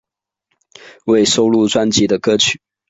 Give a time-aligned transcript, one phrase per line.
[1.05, 2.59] 未收录专辑的单曲